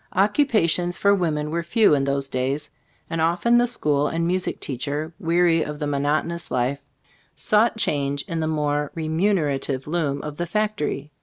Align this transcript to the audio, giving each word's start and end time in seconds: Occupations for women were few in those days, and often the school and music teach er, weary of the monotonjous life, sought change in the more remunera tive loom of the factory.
Occupations 0.15 0.97
for 0.97 1.13
women 1.13 1.51
were 1.51 1.61
few 1.61 1.93
in 1.93 2.05
those 2.05 2.27
days, 2.27 2.71
and 3.07 3.21
often 3.21 3.59
the 3.59 3.67
school 3.67 4.07
and 4.07 4.25
music 4.25 4.59
teach 4.59 4.87
er, 4.87 5.13
weary 5.19 5.61
of 5.61 5.77
the 5.77 5.85
monotonjous 5.85 6.49
life, 6.49 6.81
sought 7.35 7.77
change 7.77 8.23
in 8.23 8.39
the 8.39 8.47
more 8.47 8.91
remunera 8.97 9.61
tive 9.61 9.85
loom 9.85 10.19
of 10.23 10.37
the 10.37 10.47
factory. 10.47 11.11